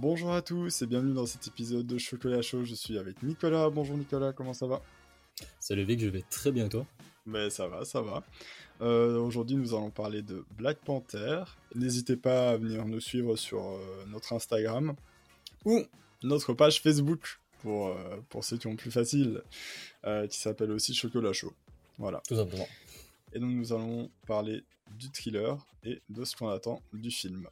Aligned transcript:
Bonjour 0.00 0.32
à 0.32 0.40
tous 0.40 0.80
et 0.80 0.86
bienvenue 0.86 1.12
dans 1.12 1.26
cet 1.26 1.46
épisode 1.46 1.86
de 1.86 1.98
Chocolat 1.98 2.40
Chaud. 2.40 2.64
Je 2.64 2.74
suis 2.74 2.96
avec 2.96 3.22
Nicolas. 3.22 3.68
Bonjour 3.68 3.98
Nicolas, 3.98 4.32
comment 4.32 4.54
ça 4.54 4.66
va? 4.66 4.80
Salut 5.58 5.84
Vic, 5.84 6.00
je 6.00 6.08
vais 6.08 6.24
très 6.30 6.50
bien 6.52 6.70
toi? 6.70 6.86
Mais 7.26 7.50
ça 7.50 7.68
va, 7.68 7.84
ça 7.84 8.00
va. 8.00 8.24
Euh, 8.80 9.18
Aujourd'hui, 9.18 9.56
nous 9.56 9.74
allons 9.74 9.90
parler 9.90 10.22
de 10.22 10.42
Black 10.56 10.78
Panther. 10.78 11.42
N'hésitez 11.74 12.16
pas 12.16 12.52
à 12.52 12.56
venir 12.56 12.86
nous 12.86 12.98
suivre 12.98 13.36
sur 13.36 13.62
euh, 13.62 14.06
notre 14.06 14.32
Instagram 14.32 14.94
ou 15.66 15.82
notre 16.22 16.54
page 16.54 16.80
Facebook 16.80 17.38
pour, 17.60 17.88
euh, 17.88 18.16
pour 18.30 18.42
ceux 18.42 18.56
qui 18.56 18.68
ont 18.68 18.76
plus 18.76 18.90
facile, 18.90 19.42
qui 20.30 20.38
s'appelle 20.38 20.70
aussi 20.70 20.94
Chocolat 20.94 21.34
Chaud. 21.34 21.52
Voilà. 21.98 22.22
Tout 22.26 22.36
simplement. 22.36 22.68
Et 23.34 23.38
donc, 23.38 23.50
nous 23.50 23.70
allons 23.74 24.10
parler 24.26 24.64
du 24.98 25.10
thriller 25.10 25.58
et 25.84 26.00
de 26.08 26.24
ce 26.24 26.36
qu'on 26.36 26.48
attend 26.48 26.80
du 26.94 27.10
film. 27.10 27.46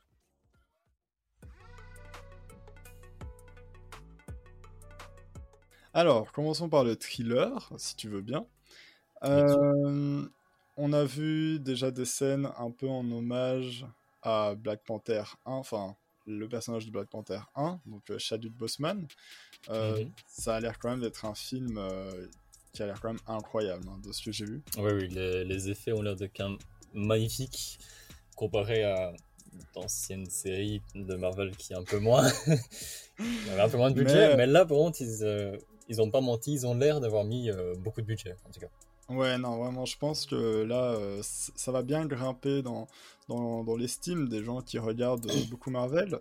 Alors, 5.98 6.30
commençons 6.30 6.68
par 6.68 6.84
le 6.84 6.94
thriller, 6.94 7.70
si 7.76 7.96
tu 7.96 8.08
veux 8.08 8.20
bien. 8.20 8.46
Euh, 9.24 10.24
on 10.76 10.92
a 10.92 11.04
vu 11.04 11.58
déjà 11.58 11.90
des 11.90 12.04
scènes 12.04 12.48
un 12.56 12.70
peu 12.70 12.88
en 12.88 13.10
hommage 13.10 13.84
à 14.22 14.54
Black 14.54 14.84
Panther 14.84 15.22
1, 15.44 15.50
enfin 15.52 15.96
le 16.28 16.46
personnage 16.46 16.86
de 16.86 16.92
Black 16.92 17.08
Panther 17.08 17.40
1, 17.56 17.80
donc 17.86 18.02
euh, 18.10 18.18
Chadwick 18.18 18.52
Boseman. 18.56 19.08
Euh, 19.70 19.98
Mhm. 20.04 20.10
Ça 20.28 20.54
a 20.54 20.60
l'air 20.60 20.78
quand 20.78 20.90
même 20.90 21.00
d'être 21.00 21.24
un 21.24 21.34
film 21.34 21.78
euh, 21.78 22.26
qui 22.72 22.82
a 22.84 22.86
l'air 22.86 23.00
quand 23.00 23.08
même 23.08 23.20
incroyable, 23.26 23.84
hein, 23.88 23.98
de 24.06 24.12
ce 24.12 24.22
que 24.22 24.30
j'ai 24.30 24.44
vu. 24.44 24.62
Oui, 24.76 24.92
oui, 24.92 25.08
les, 25.08 25.44
les 25.44 25.68
effets 25.68 25.90
ont 25.92 26.02
l'air 26.02 26.14
de 26.14 26.26
quand 26.26 26.50
même 26.50 26.58
magnifiques 26.94 27.80
comparé 28.36 28.84
à 28.84 29.12
d'anciennes 29.74 30.30
séries 30.30 30.80
de 30.94 31.14
Marvel 31.16 31.56
qui 31.56 31.72
est 31.72 31.76
un 31.76 31.82
peu 31.82 31.98
moins. 31.98 32.24
Il 33.18 33.46
y 33.48 33.50
avait 33.50 33.62
un 33.62 33.68
peu 33.68 33.78
moins 33.78 33.90
de 33.90 33.96
budget, 33.96 34.28
Mais- 34.28 34.36
mais, 34.36 34.46
là, 34.46 34.64
par 34.64 34.76
contre, 34.76 35.00
ils, 35.00 35.24
ils 35.88 36.00
ont 36.02 36.10
pas 36.10 36.20
menti, 36.20 36.52
ils 36.52 36.66
ont 36.66 36.74
l'air 36.74 37.00
d'avoir 37.00 37.24
mis 37.24 37.50
euh, 37.50 37.74
beaucoup 37.76 38.00
de 38.00 38.06
budget, 38.06 38.36
en 38.46 38.52
tout 38.52 38.60
cas. 38.60 38.68
Ouais, 39.08 39.38
non, 39.38 39.56
vraiment, 39.56 39.86
je 39.86 39.96
pense 39.96 40.26
que 40.26 40.62
là, 40.64 40.92
euh, 40.92 41.20
ça 41.22 41.72
va 41.72 41.82
bien 41.82 42.04
grimper 42.04 42.62
dans, 42.62 42.86
dans, 43.28 43.64
dans 43.64 43.76
l'estime 43.76 44.28
des 44.28 44.44
gens 44.44 44.60
qui 44.60 44.78
regardent 44.78 45.30
euh, 45.30 45.44
beaucoup 45.50 45.70
Marvel. 45.70 46.20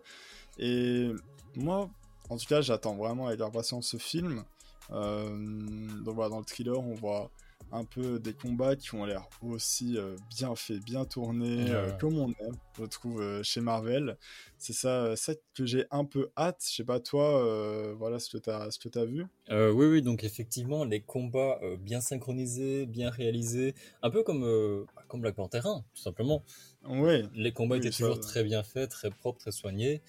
Et 0.58 1.12
moi, 1.56 1.90
en 2.30 2.38
tout 2.38 2.46
cas, 2.48 2.62
j'attends 2.62 2.96
vraiment 2.96 3.28
avec 3.28 3.42
impatience 3.42 3.88
ce 3.88 3.98
film. 3.98 4.44
Donc 4.90 6.16
voilà, 6.16 6.30
dans 6.30 6.40
le 6.40 6.46
thriller, 6.46 6.80
on 6.80 6.94
voit 6.94 7.30
un 7.72 7.84
peu 7.86 8.20
des 8.20 8.34
combats 8.34 8.76
qui 8.76 8.94
ont 8.96 9.06
l'air 9.06 9.28
aussi 9.42 9.98
euh, 9.98 10.16
bien 10.30 10.56
faits, 10.56 10.84
bien 10.84 11.06
tournés, 11.06 11.70
Ouais, 11.70 11.76
euh, 11.76 11.92
comme 12.00 12.18
on 12.18 12.30
aime, 12.30 12.56
je 12.80 12.86
trouve, 12.86 13.22
euh, 13.22 13.44
chez 13.44 13.62
Marvel. 13.62 14.18
C'est 14.58 14.74
ça, 14.74 15.16
ça 15.16 15.34
que 15.54 15.66
j'ai 15.66 15.86
un 15.92 16.06
peu 16.06 16.30
hâte. 16.38 16.64
Je 16.70 16.76
sais 16.76 16.84
pas, 16.84 17.00
toi, 17.00 17.94
voilà 17.96 18.20
ce 18.20 18.30
que 18.30 18.38
tu 18.38 18.50
as, 18.50 19.06
vu. 19.06 19.26
Oui, 19.50 19.86
oui, 19.86 20.02
donc 20.02 20.24
effectivement, 20.24 20.84
les 20.84 21.02
combats 21.02 21.60
bien 21.80 22.02
synchronisés, 22.02 22.86
bien 22.86 23.10
réalisés, 23.10 23.76
un 24.02 24.10
peu 24.10 24.24
comme, 24.24 24.86
comme 25.08 25.22
Black 25.22 25.36
Panther 25.36 25.62
1, 25.64 25.84
tout 25.94 26.02
simplement. 26.02 26.44
Oui, 26.86 27.24
Les 27.34 27.52
combats 27.52 27.76
Oui, 27.76 27.80
étaient 27.80 27.92
ça- 27.92 27.98
toujours 27.98 28.20
très 28.20 28.44
bien 28.44 28.64
faits, 28.64 28.90
très 28.90 29.10
propres, 29.12 29.40
très 29.40 29.52
soignés. 29.52 30.02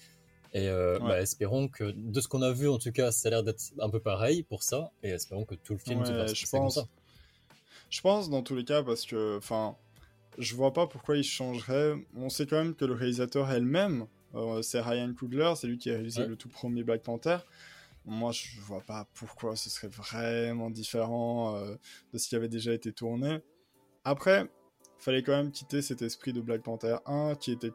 Et 0.53 0.67
euh, 0.67 0.97
Ouais. 0.99 1.07
bah, 1.09 1.21
espérons 1.21 1.67
que, 1.67 1.91
de 1.91 2.21
ce 2.21 2.27
qu'on 2.27 2.41
a 2.41 2.51
vu 2.51 2.67
en 2.69 2.79
tout 2.79 2.91
cas, 2.91 3.11
ça 3.11 3.27
a 3.27 3.31
l'air 3.31 3.43
d'être 3.43 3.61
un 3.79 3.89
peu 3.89 3.99
pareil 3.99 4.43
pour 4.43 4.63
ça. 4.63 4.91
Et 5.03 5.09
espérons 5.09 5.45
que 5.45 5.55
tout 5.55 5.73
le 5.73 5.79
film 5.79 6.03
se 6.05 6.11
Ouais, 6.11 6.17
passe 6.17 6.33
je 6.33 6.45
comme 6.51 6.61
pense. 6.61 6.75
ça. 6.75 6.87
Je 7.89 8.01
pense 8.01 8.29
dans 8.29 8.43
tous 8.43 8.55
les 8.55 8.63
cas 8.65 8.83
parce 8.83 9.05
que, 9.05 9.37
enfin, 9.37 9.75
je 10.37 10.55
vois 10.55 10.73
pas 10.73 10.87
pourquoi 10.87 11.17
il 11.17 11.23
changerait. 11.23 11.93
On 12.15 12.29
sait 12.29 12.45
quand 12.45 12.57
même 12.57 12.75
que 12.75 12.85
le 12.85 12.93
réalisateur 12.93 13.49
elle-même, 13.51 14.05
euh, 14.35 14.61
c'est 14.61 14.79
Ryan 14.81 15.13
Coogler, 15.13 15.53
c'est 15.55 15.67
lui 15.67 15.77
qui 15.77 15.89
a 15.89 15.93
réalisé 15.93 16.21
Ouais. 16.21 16.27
le 16.27 16.35
tout 16.35 16.49
premier 16.49 16.83
Black 16.83 17.01
Panther. 17.03 17.37
Moi, 18.05 18.31
je 18.31 18.59
vois 18.61 18.81
pas 18.81 19.07
pourquoi 19.15 19.55
ce 19.55 19.69
serait 19.69 19.87
vraiment 19.89 20.69
différent 20.69 21.55
euh, 21.57 21.75
de 22.13 22.17
ce 22.17 22.27
qui 22.29 22.35
avait 22.35 22.47
déjà 22.47 22.73
été 22.73 22.93
tourné. 22.93 23.39
Après, 24.03 24.49
fallait 24.97 25.23
quand 25.23 25.35
même 25.35 25.51
quitter 25.51 25.81
cet 25.81 26.01
esprit 26.01 26.31
de 26.33 26.41
Black 26.41 26.61
Panther 26.61 26.97
1 27.05 27.35
qui 27.35 27.51
était 27.51 27.71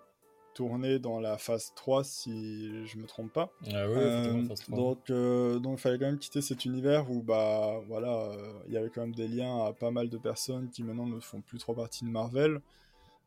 tourné 0.54 0.98
dans 0.98 1.20
la 1.20 1.36
phase 1.36 1.72
3 1.74 2.04
si 2.04 2.86
je 2.86 2.96
me 2.98 3.06
trompe 3.06 3.32
pas. 3.32 3.50
Ah 3.66 3.86
oui, 3.88 3.96
Euh, 3.96 4.20
effectivement, 4.20 4.48
Phase 4.48 4.60
3. 4.60 4.76
donc, 4.78 5.10
euh, 5.10 5.58
donc, 5.58 5.78
il 5.78 5.80
fallait 5.82 5.98
quand 5.98 6.06
même 6.06 6.18
quitter 6.18 6.40
cet 6.40 6.64
univers 6.64 7.10
où, 7.10 7.22
bah, 7.22 7.80
voilà, 7.86 8.30
euh, 8.30 8.52
il 8.66 8.72
y 8.72 8.76
avait 8.76 8.88
quand 8.90 9.02
même 9.02 9.14
des 9.14 9.28
liens 9.28 9.64
à 9.66 9.72
pas 9.72 9.90
mal 9.90 10.08
de 10.08 10.16
personnes 10.18 10.70
qui 10.70 10.82
maintenant 10.82 11.06
ne 11.06 11.20
font 11.20 11.40
plus 11.40 11.58
trop 11.58 11.74
partie 11.74 12.04
de 12.04 12.10
Marvel. 12.10 12.60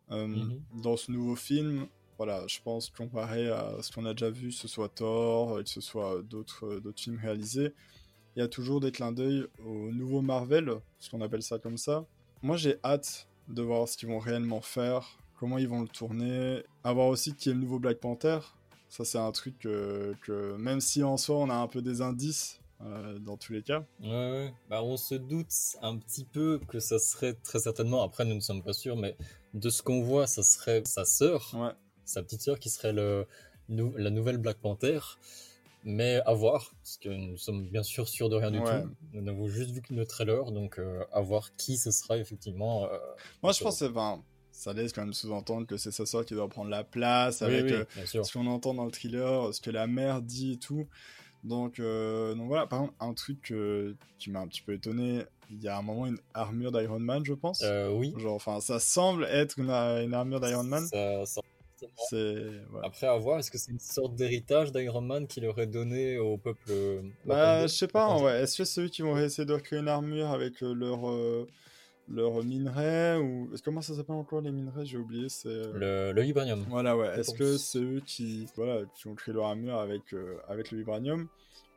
Mhm. 0.10 0.62
Dans 0.82 0.96
ce 0.96 1.12
nouveau 1.12 1.36
film, 1.36 1.88
voilà, 2.18 2.44
je 2.48 2.60
pense 2.64 2.90
comparé 2.90 3.50
à 3.50 3.76
ce 3.82 3.92
qu'on 3.92 4.06
a 4.06 4.14
déjà 4.14 4.30
vu, 4.30 4.52
ce 4.52 4.68
soit 4.68 4.90
Thor, 4.90 5.58
que 5.64 5.70
ce 5.70 5.82
soit 5.82 6.22
d'autres 6.24 6.80
d'autres 6.80 7.02
films 7.02 7.20
réalisés, 7.22 7.74
il 8.36 8.40
y 8.40 8.42
a 8.42 8.48
toujours 8.48 8.80
des 8.80 8.92
clins 8.92 9.12
d'œil 9.12 9.46
au 9.66 9.92
nouveau 9.92 10.22
Marvel, 10.22 10.72
ce 11.00 11.10
qu'on 11.10 11.22
appelle 11.22 11.44
ça 11.44 11.60
comme 11.60 11.78
ça. 11.78 12.06
Moi, 12.42 12.56
j'ai 12.56 12.78
hâte 12.86 13.28
de 13.50 13.62
voir 13.62 13.88
ce 13.88 13.98
qu'ils 13.98 14.08
vont 14.10 14.20
réellement 14.20 14.62
faire, 14.62 15.18
comment 15.40 15.58
ils 15.58 15.68
vont 15.68 15.82
le 15.82 15.88
tourner, 15.88 16.64
à 16.84 16.94
voir 16.94 17.08
aussi 17.08 17.34
qui 17.36 17.50
est 17.50 17.54
le 17.54 17.60
nouveau 17.60 17.80
Black 17.80 17.98
Panther. 18.00 18.40
Ça, 18.90 19.04
c'est 19.06 19.18
un 19.18 19.32
truc 19.32 19.58
que, 19.60 20.16
que 20.24 20.56
même 20.58 20.80
si 20.82 21.04
en 21.04 21.18
soi 21.18 21.38
on 21.38 21.50
a 21.50 21.56
un 21.56 21.68
peu 21.68 21.82
des 21.82 22.02
indices 22.02 22.60
euh, 22.82 23.20
dans 23.20 23.36
tous 23.38 23.54
les 23.54 23.62
cas. 23.64 23.84
Ouais, 24.02 24.08
ouais. 24.10 24.54
Bah, 24.70 24.82
on 24.84 24.98
se 24.98 25.16
doute 25.16 25.52
un 25.82 25.98
petit 25.98 26.24
peu 26.26 26.60
que 26.68 26.80
ça 26.80 26.98
serait 27.00 27.34
très 27.34 27.60
certainement, 27.60 28.04
après 28.04 28.24
nous 28.26 28.36
ne 28.36 28.40
sommes 28.40 28.64
pas 28.64 28.74
sûrs, 28.74 28.96
mais 28.96 29.16
de 29.54 29.70
ce 29.70 29.82
qu'on 29.84 30.02
voit, 30.04 30.26
ça 30.28 30.44
serait 30.44 30.84
sa 30.86 31.04
sœur, 31.06 31.52
Ouais. 31.56 31.72
sa 32.06 32.22
petite 32.24 32.42
sœur 32.42 32.60
qui 32.60 32.70
serait 32.70 32.94
le, 32.94 33.26
nou- 33.70 33.94
la 33.98 34.10
nouvelle 34.10 34.38
Black 34.38 34.58
Panther. 34.58 35.00
Mais 35.84 36.22
à 36.26 36.34
voir, 36.34 36.72
parce 36.84 36.98
que 36.98 37.08
nous 37.10 37.38
sommes 37.38 37.68
bien 37.70 37.84
sûr 37.84 38.08
sûrs 38.10 38.30
de 38.30 38.36
rien 38.36 38.52
du 38.52 38.60
Ouais. 38.60 38.82
tout. 38.84 38.90
Nous 39.14 39.22
n'avons 39.22 39.48
juste 39.48 39.72
vu 39.72 39.82
que 39.82 39.94
le 39.94 40.06
trailer, 40.06 40.52
donc 40.52 40.80
euh, 40.80 41.04
à 41.14 41.22
voir 41.22 41.56
qui 41.56 41.78
ce 41.78 41.92
sera 41.92 42.18
effectivement. 42.18 42.86
euh, 42.86 42.98
Moi, 43.42 43.54
je 43.54 43.64
pense 43.64 43.80
que 43.80 43.86
enfin, 43.86 44.22
ça 44.58 44.74
laisse 44.74 44.92
quand 44.92 45.04
même 45.04 45.14
sous-entendre 45.14 45.68
que 45.68 45.78
c'est 45.78 45.92
sa 45.92 46.08
sœur 46.08 46.26
qui 46.26 46.34
doit 46.34 46.50
prendre 46.50 46.72
la 46.72 46.84
place 46.84 47.42
Oui, 47.42 47.54
avec 47.56 47.66
oui, 47.66 48.02
euh, 48.16 48.24
ce 48.24 48.34
qu'on 48.34 48.48
entend 48.48 48.74
dans 48.74 48.86
le 48.86 48.92
thriller, 48.92 49.54
ce 49.54 49.62
que 49.62 49.70
la 49.70 49.86
mère 49.86 50.22
dit 50.24 50.54
et 50.54 50.58
tout. 50.58 50.88
Donc, 51.44 51.80
euh, 51.80 52.34
donc 52.34 52.48
voilà, 52.48 52.66
par 52.66 52.80
exemple, 52.80 52.96
un 53.00 53.14
truc 53.14 53.52
euh, 53.52 53.94
qui 54.18 54.32
m'a 54.32 54.40
un 54.40 54.48
petit 54.48 54.64
peu 54.64 54.74
étonné, 54.74 55.22
il 55.52 55.62
y 55.62 55.68
a 55.68 55.78
un 55.78 55.84
moment 55.84 56.08
une 56.08 56.18
armure 56.34 56.72
d'Iron 56.72 57.00
Man, 57.00 57.24
je 57.24 57.34
pense. 57.34 57.62
Euh, 57.64 57.92
oui. 57.92 58.16
Genre, 58.18 58.34
enfin, 58.34 58.60
ça 58.60 58.80
semble 58.80 59.26
être 59.26 59.60
une, 59.60 59.70
une 59.70 60.14
armure 60.16 60.40
d'Iron 60.40 60.64
Man. 60.64 60.88
Ça-. 60.88 61.42
Après, 62.84 63.06
à 63.06 63.16
voir, 63.18 63.38
est-ce 63.38 63.52
que 63.52 63.60
c'est 63.60 63.72
une 63.72 63.80
sorte 63.80 64.16
d'héritage 64.16 64.72
d'Iron 64.72 65.02
Man 65.02 65.28
qu'il 65.28 65.46
aurait 65.46 65.68
donné 65.68 66.18
au 66.18 66.38
peuple 66.38 67.04
Bah, 67.26 67.68
je 67.68 67.74
sais 67.74 67.88
pas, 67.88 68.18
ouais. 68.18 68.42
Est-ce 68.42 68.58
que 68.58 68.66
c'est 68.66 68.82
eux 68.82 68.90
qui 68.90 69.04
vont 69.04 69.16
essayer 69.20 69.46
de 69.46 69.54
recréer 69.54 69.80
une 69.80 69.88
armure 69.88 70.32
avec 70.32 70.62
leur, 70.62 71.08
euh, 71.08 71.48
leur 72.10 72.44
minerai 72.44 73.18
ou... 73.18 73.50
Comment 73.64 73.82
ça 73.82 73.94
s'appelle 73.96 74.16
encore 74.16 74.42
les 74.42 74.52
minerais? 74.52 74.86
J'ai 74.86 74.98
oublié, 74.98 75.30
c'est... 75.30 75.50
euh, 75.50 75.74
Le, 75.74 76.14
le 76.14 76.22
vibranium. 76.22 76.66
Voilà, 76.70 76.96
ouais. 76.96 77.20
Est-ce 77.20 77.34
que 77.34 77.58
c'est 77.58 77.80
eux 77.80 78.02
qui, 78.06 78.48
voilà, 78.56 78.82
qui 78.96 79.08
ont 79.08 79.16
créé 79.16 79.34
leur 79.34 79.46
armure 79.48 79.78
avec, 79.78 80.14
euh, 80.14 80.38
avec 80.48 80.72
le 80.72 80.78
vibranium? 80.80 81.28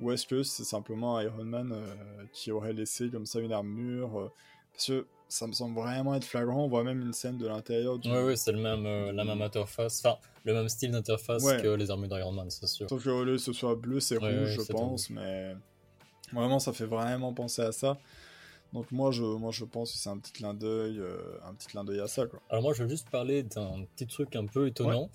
Ou 0.01 0.13
est-ce 0.13 0.27
que 0.27 0.43
c'est 0.43 0.65
simplement 0.65 1.21
Iron 1.21 1.45
Man 1.45 1.73
euh, 1.73 1.95
qui 2.33 2.51
aurait 2.53 2.73
laissé 2.73 3.09
comme 3.11 3.27
ça 3.27 3.41
une 3.41 3.53
armure 3.53 4.19
euh, 4.19 4.29
Parce 4.73 4.87
que 4.87 5.07
ça 5.29 5.47
me 5.47 5.53
semble 5.53 5.75
vraiment 5.75 6.15
être 6.15 6.25
flagrant. 6.25 6.65
On 6.65 6.69
voit 6.69 6.85
même 6.85 7.01
une 7.03 7.13
scène 7.13 7.37
de 7.37 7.47
l'intérieur 7.47 7.99
du. 7.99 8.11
Ouais, 8.11 8.23
ouais, 8.25 8.37
c'est 8.37 8.53
le 8.53 8.59
même, 8.59 8.85
la 9.15 9.25
même 9.25 9.43
interface, 9.43 10.03
enfin, 10.05 10.17
le 10.45 10.55
même 10.55 10.69
style 10.69 10.91
d'interface 10.91 11.45
Ouais. 11.45 11.61
que 11.63 11.69
les 11.69 11.91
armures 11.91 12.09
d'Iron 12.09 12.33
Man, 12.33 12.49
c'est 12.51 12.67
sûr. 12.67 12.89
Sauf 12.89 13.05
que 13.05 13.11
au 13.11 13.25
lieu 13.25 13.33
que 13.33 13.39
ce 13.39 13.53
soit 13.53 13.75
bleu, 13.75 14.01
c'est 14.01 14.17
Ouais, 14.19 14.39
rouge, 14.41 14.59
ouais, 14.59 14.65
je 14.65 14.73
pense. 14.73 15.11
Mais 15.11 15.55
vraiment, 16.33 16.59
ça 16.59 16.73
fait 16.73 16.87
vraiment 16.87 17.33
penser 17.35 17.63
à 17.63 17.73
ça. 17.73 17.99
Donc 18.73 18.91
moi, 18.93 19.11
je, 19.11 19.23
moi, 19.25 19.51
je 19.51 19.65
pense 19.65 19.93
que 19.93 19.99
c'est 19.99 20.09
un 20.09 20.19
petit 20.19 20.33
clin 20.33 20.55
d'œil, 20.55 20.99
euh, 20.99 21.19
un 21.45 21.55
petit 21.55 21.69
clin 21.69 21.85
d'œil 21.85 22.01
à 22.01 22.07
ça, 22.07 22.27
quoi. 22.27 22.41
Alors 22.51 22.63
moi, 22.63 22.73
je 22.73 22.83
veux 22.83 22.89
juste 22.89 23.11
parler 23.11 23.43
d'un 23.43 23.85
petit 23.97 24.07
truc 24.07 24.37
un 24.37 24.47
peu 24.47 24.69
étonnant, 24.69 25.11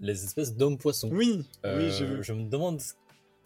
les 0.00 0.24
espèces 0.24 0.54
d'hommes-poissons. 0.54 1.10
Oui, 1.10 1.44
Euh, 1.64 1.78
oui, 1.78 1.94
j'ai 1.96 2.04
vu. 2.04 2.22
Je 2.22 2.32
me 2.32 2.48
demande 2.48 2.80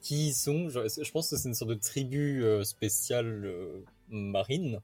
qui 0.01 0.29
ils 0.29 0.35
sont. 0.35 0.69
Je, 0.69 1.11
pense 1.13 1.31
que 1.31 1.37
c'est 1.37 1.49
une 1.49 1.55
sorte 1.55 1.71
de 1.71 1.77
tribu 1.77 2.45
euh, 2.45 2.65
spéciale 2.65 3.51
marine. 4.09 4.81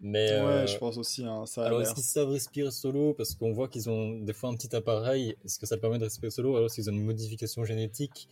Mais 0.00 0.30
Ouais, 0.30 0.46
euh, 0.46 0.66
je 0.66 0.78
pense 0.78 0.96
aussi. 0.96 1.24
Hein, 1.24 1.44
ça 1.46 1.64
alors 1.64 1.82
est-ce 1.82 1.94
qu'ils 1.94 2.04
savent 2.04 2.30
respirer 2.30 2.70
solo? 2.70 3.14
Parce 3.14 3.34
qu'on 3.34 3.52
voit 3.52 3.68
qu'ils 3.68 3.90
ont 3.90 4.20
des 4.20 4.32
fois 4.32 4.50
un 4.50 4.54
petit 4.54 4.74
appareil. 4.74 5.34
Est-ce 5.44 5.58
que 5.58 5.66
ça 5.66 5.74
leur 5.74 5.80
permet 5.80 5.98
de 5.98 6.04
respirer 6.04 6.30
solo? 6.30 6.56
Alors 6.56 6.70
s'ils 6.70 6.88
ont 6.88 6.92
une 6.92 7.04
modification 7.04 7.64
génétique 7.64 8.28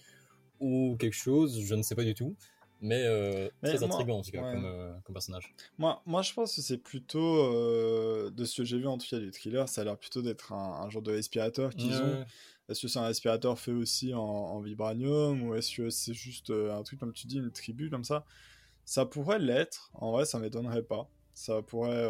ou 0.60 0.96
quelque 0.98 1.16
chose, 1.16 1.60
je 1.60 1.74
ne 1.74 1.82
sais 1.82 1.94
pas 1.94 2.04
du 2.04 2.14
tout. 2.14 2.36
Mais, 2.80 3.02
euh, 3.04 3.48
Mais 3.62 3.70
très 3.70 3.82
intriguant 3.82 4.18
en 4.18 4.22
tout 4.22 4.30
cas 4.30 4.42
ouais. 4.42 4.52
comme, 4.52 4.64
euh, 4.64 4.92
comme 5.04 5.14
personnage. 5.14 5.54
Moi, 5.78 6.02
moi, 6.04 6.22
je 6.22 6.32
pense 6.34 6.54
que 6.54 6.60
c'est 6.60 6.78
plutôt, 6.78 7.42
euh, 7.42 8.30
de 8.30 8.44
ce 8.44 8.58
que 8.58 8.64
j'ai 8.64 8.78
vu 8.78 8.86
en 8.86 8.98
tout 8.98 9.06
cas 9.08 9.18
du 9.18 9.30
thriller, 9.30 9.68
ça 9.68 9.80
a 9.80 9.84
l'air 9.84 9.96
plutôt 9.96 10.22
d'être 10.22 10.52
un, 10.52 10.82
un 10.82 10.90
genre 10.90 11.02
de 11.02 11.12
respirateur 11.12 11.74
qu'ils 11.74 12.02
Ouais, 12.02 12.02
ont. 12.02 12.26
Est-ce 12.68 12.82
que 12.82 12.88
c'est 12.88 12.98
un 12.98 13.06
respirateur 13.06 13.58
fait 13.58 13.72
aussi 13.72 14.12
en, 14.12 14.20
en 14.20 14.60
vibranium 14.60 15.42
ou 15.44 15.54
est-ce 15.54 15.76
que 15.76 15.88
c'est 15.90 16.14
juste 16.14 16.50
euh, 16.50 16.76
un 16.76 16.82
truc, 16.82 17.00
comme 17.00 17.12
tu 17.12 17.26
dis, 17.26 17.38
une 17.38 17.50
tribu 17.50 17.88
comme 17.90 18.04
ça? 18.04 18.24
Ça 18.84 19.06
pourrait 19.06 19.38
l'être, 19.38 19.90
en 19.94 20.12
vrai, 20.12 20.24
ça 20.26 20.38
m'étonnerait 20.38 20.82
pas. 20.82 21.08
Ça 21.34 21.62
pourrait, 21.62 22.08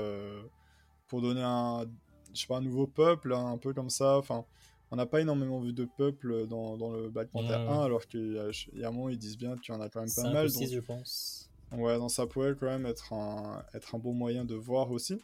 pour 1.06 1.20
donner 1.22 1.42
un, 1.42 1.86
je 2.34 2.40
sais 2.40 2.46
pas, 2.46 2.56
un 2.56 2.60
nouveau 2.60 2.86
peuple, 2.86 3.32
hein, 3.32 3.46
un 3.46 3.58
peu 3.58 3.72
comme 3.72 3.90
ça. 3.90 4.18
Enfin, 4.18 4.44
on 4.91 4.97
n'a 4.97 5.06
pas 5.06 5.21
énormément 5.21 5.61
vu 5.61 5.73
de 5.73 5.85
peuple 5.85 6.47
dans, 6.47 6.77
dans 6.77 6.91
le 6.93 7.09
Black 7.11 7.29
Panther 7.31 7.49
Ouais. 7.55 7.69
1, 7.69 7.83
alors 7.85 8.06
qu'il 8.06 8.41
y, 8.75 8.79
y 8.81 8.85
a 8.85 8.88
un 8.88 8.91
moment, 8.93 9.09
ils 9.09 9.19
disent 9.19 9.37
bien 9.38 9.56
qu'il 9.56 9.75
y 9.75 9.77
en 9.77 9.81
a 9.81 9.88
quand 9.88 10.00
même 10.00 10.12
pas 10.15 10.33
mal. 10.33 10.50
donc- 10.53 10.69
je 10.71 10.81
pense. 10.81 11.50
Ouais, 11.73 11.97
donc 11.99 12.11
ça 12.12 12.27
pourrait 12.27 12.55
quand 12.59 12.67
même 12.67 12.87
être 12.87 13.12
un, 13.12 13.65
être 13.75 13.94
un 13.97 13.99
bon 13.99 14.12
moyen 14.12 14.44
de 14.44 14.55
voir 14.55 14.91
aussi. 14.93 15.19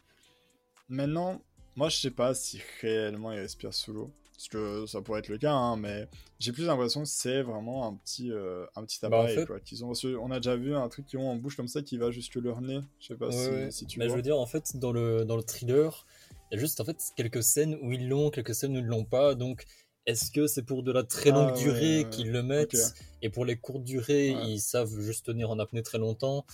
Maintenant, 0.89 1.41
moi 1.75 1.89
je 1.89 1.97
sais 1.97 2.11
pas 2.11 2.33
si 2.33 2.61
réellement 2.81 3.31
il 3.31 3.39
respire 3.39 3.73
sous 3.73 3.93
l'eau. 3.93 4.11
Parce 4.35 4.47
que 4.49 4.85
ça 4.87 4.99
pourrait 5.01 5.19
être 5.19 5.29
le 5.29 5.37
cas, 5.37 5.53
hein, 5.53 5.77
mais 5.77 6.07
j'ai 6.39 6.51
plus 6.51 6.65
l'impression 6.65 7.03
que 7.03 7.07
c'est 7.07 7.43
vraiment 7.43 7.87
un 7.87 7.93
petit, 7.93 8.31
euh, 8.31 8.65
un 8.75 8.83
petit 8.83 8.99
Bah, 9.01 9.07
en 9.09 9.11
appareil. 9.11 9.35
fait- 9.37 9.45
quoi, 9.45 9.59
qu'ils 9.61 9.85
ont, 9.85 9.89
parce 9.89 10.03
on 10.05 10.31
a 10.31 10.37
déjà 10.39 10.55
vu 10.57 10.75
un 10.75 10.89
truc 10.89 11.05
qui 11.05 11.15
ont 11.17 11.29
en 11.29 11.35
bouche 11.35 11.55
comme 11.55 11.67
ça 11.69 11.81
qui 11.83 11.97
va 11.97 12.09
jusque 12.11 12.35
leur 12.35 12.59
nez. 12.59 12.79
Je 12.99 13.07
sais 13.07 13.15
pas 13.15 13.27
Ouais, 13.27 13.71
si, 13.71 13.77
si 13.77 13.85
tu 13.85 13.99
Mais 13.99 14.05
je 14.05 14.09
vois. 14.09 14.17
veux 14.17 14.21
dire, 14.23 14.37
en 14.37 14.47
fait, 14.47 14.75
dans 14.77 14.91
le, 14.91 15.23
dans 15.23 15.37
le 15.37 15.43
thriller, 15.43 16.05
il 16.53 16.57
y 16.57 16.59
a 16.59 16.61
juste 16.61 16.79
en 16.79 16.85
fait 16.85 16.97
quelques 17.17 17.41
scènes 17.43 17.77
où 17.81 17.91
ils 17.91 18.07
l'ont, 18.07 18.29
quelques 18.29 18.53
scènes 18.53 18.75
où 18.77 18.79
ils 18.79 18.85
l'ont 18.85 19.05
pas. 19.05 19.33
Donc, 19.35 19.65
est-ce 20.05 20.29
que 20.31 20.45
c'est 20.47 20.63
pour 20.63 20.83
de 20.83 20.91
la 20.91 21.03
très 21.03 21.31
longue 21.31 21.51
Ah, 21.55 21.57
durée 21.57 22.03
ouais. 22.03 22.09
qu'ils 22.09 22.31
le 22.31 22.43
mettent. 22.43 22.77
Et 23.21 23.29
pour 23.29 23.43
les 23.45 23.55
courtes 23.57 23.83
durées, 23.83 24.35
Ouais. 24.35 24.51
ils 24.51 24.59
savent 24.59 24.99
juste 25.01 25.25
tenir 25.25 25.49
en 25.49 25.57
apnée 25.59 25.81
très 25.81 25.97
longtemps? 25.97 26.45